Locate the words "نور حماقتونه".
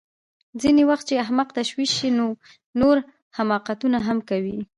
2.79-3.97